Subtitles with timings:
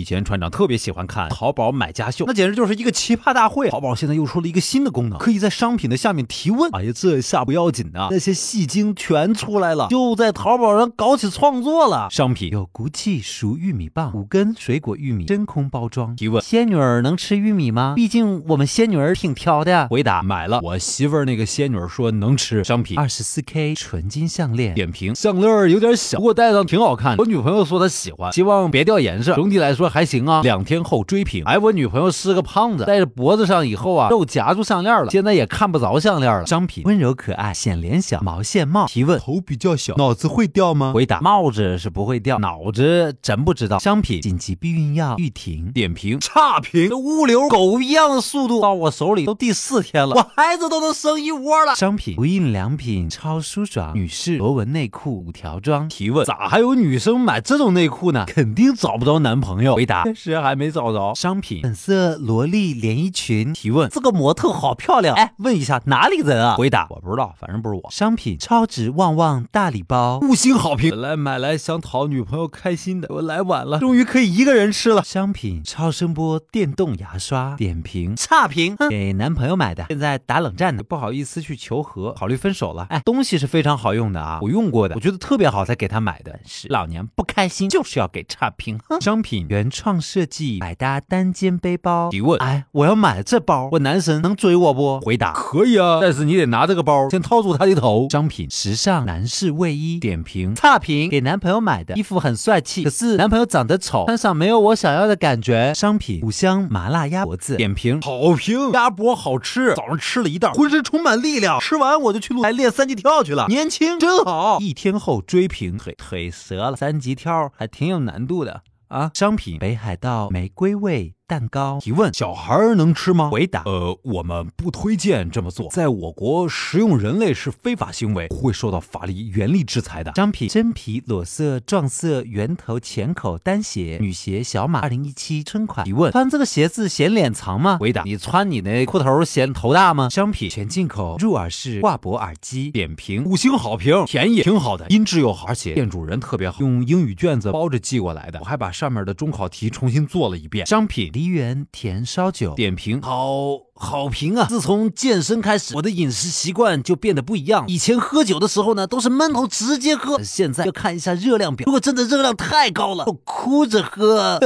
[0.00, 3.68] 以前船长特别喜欢看淘宝买家秀，那简直就是一个奇葩大会。
[3.68, 6.70] 淘宝现在又出了一个新的功能，可以在商品的下面提问。
[6.72, 12.08] 哎呀，这下不要紧啊，那些戏精全出来了，就在淘宝上搞起创作了。
[12.10, 16.16] 商品有骨气熟玉米棒，五根水果玉米真空包装。
[16.16, 17.92] 提问：仙女儿能吃玉米吗？
[17.94, 19.86] 毕竟我们仙女儿挺挑的。
[19.88, 20.60] 回答：买了。
[20.62, 22.64] 我媳妇儿那个仙女儿说能吃。
[22.64, 24.74] 商品：二十四 K 纯金项链。
[24.74, 27.18] 点评：项链有点小，不过戴上挺好看。
[27.18, 29.34] 我女朋友说她喜欢，希望别掉颜色。
[29.34, 30.40] 总体来说还行啊。
[30.42, 36.46] 两天后追评：哎，我女朋友是个胖子，戴着脖子上以后啊，肉夹住项链了，现在也看不着项链了。
[36.46, 38.86] 商品：温柔可爱，显脸小，毛线帽。
[38.86, 40.92] 提问：头比较小，脑子会掉吗？
[40.94, 43.78] 回答：帽子是不会掉，脑子真不知道。
[43.78, 45.16] 商品：紧急避孕药。
[45.18, 45.72] 玉婷。
[45.72, 51.74] 点评：差评，这物流狗一样的速度到我手里都第四天了，我孩子都能生一窝了。
[51.74, 55.88] 商品：无印良品超舒爽女士螺纹内裤五条装。
[55.88, 58.24] 提问：咋还有女生买这种内裤呢？
[58.26, 59.79] 肯定找不着男朋友。
[59.80, 61.14] 回答： 确实还没找着。
[61.14, 63.54] 商品：粉色萝莉连衣裙。
[63.54, 65.16] 提问：这个模特好漂亮。
[65.16, 66.54] 哎，问一下哪里人啊？
[66.56, 67.90] 回答：我不知道，反正不是我。
[67.90, 70.90] 商品：超值旺旺大礼包，五星好评。
[70.90, 75.02] 本来买来想讨女朋友开心的，我来晚了，终于可以一个人吃了。
[75.02, 77.56] 商品：超声波电动牙刷。
[77.56, 82.86] 点评：差评，给男朋友买的，现在打冷战呢，不好意思去求和，考虑分手了。
[82.90, 86.38] 哎，东西是非常好用的啊，我用过的，我觉得特别好，才给他买的。
[86.44, 88.78] 是老娘不开心就是要给差评。
[89.00, 92.10] 商品：原创设计百搭单肩背包。
[92.10, 95.00] 提问：哎，我要买这包，我男神能追我不？
[95.00, 98.08] 回答：可以啊，但是你得拿这个包先套住他的头。
[98.10, 99.98] 商品：时尚男士卫衣。
[100.00, 105.72] 点评：差评，给男朋友买的衣服很帅气，可是男朋友长得丑，穿上没有我想要的感觉。
[105.74, 107.56] 商品：五香麻辣鸭脖子。
[107.56, 114.58] 点评：好评，鸭脖好吃，早上吃了一袋，浑身充满力量，吃完我就去露台练三级跳去了，年轻真好。
[114.60, 119.10] 一天后追评：腿腿折了，三级跳还挺有难度的啊。
[119.14, 121.14] 商品：北海道玫瑰味。
[121.30, 121.78] 蛋糕。
[121.80, 123.30] 提问：小孩能吃吗？
[123.30, 130.12] 回答：呃，我们不推荐这么做，在我国食用人类是非法行为，会受到法律严厉制裁的。
[130.16, 135.86] 商品：真皮裸色撞色圆头浅口单鞋，女鞋小码，二零一七春款。
[135.86, 137.78] 提问：穿这个鞋子显脸长吗？
[137.78, 140.08] 回答：你穿你那裤头显头大吗？
[140.08, 142.72] 商品：全进口入耳式挂脖耳机。
[142.72, 150.66] 点评：五星好评，便宜，挺好的，音质又好，而且店主人特别好，用英语卷子包着寄过来的，我还把上面的中考题重新做了一遍。
[150.66, 151.12] 商品。
[151.20, 154.46] 梨园甜烧酒点评好好评啊！
[154.48, 157.66] 自从健身开始，我的饮食习惯就变得不一样。
[157.68, 161.66] 以前喝酒的时候呢，都是闷头直接喝，现在要看一下热量表。
[161.66, 164.40] 如果真的热量太高了，我哭着喝。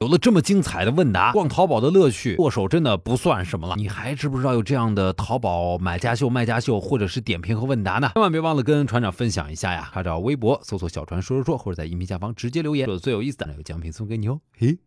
[0.00, 3.74] 有了这么精彩的问答，逛淘宝的乐趣，剁手真的不算什么了。
[3.76, 8.10] 你还知不知道有这样的淘宝买家秀、卖家秀，或者是点评和问答呢？
[8.14, 9.90] 千万别忘了跟船长分享一下呀！
[9.92, 14.40] 查找微博搜索“小船说说说”，或者在音频下方直接留言，说的最有意思的，有奖品送给你哦。
[14.58, 14.78] 嘿。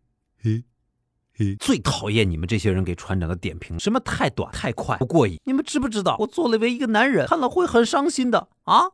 [0.41, 0.63] 嘿，
[1.37, 5.37] 嘿，最讨厌你们这些人给船长的点评，什么太短太快不过瘾。
[5.43, 8.91] 你们知不知道，我作为一个男人看了会很伤心的啊？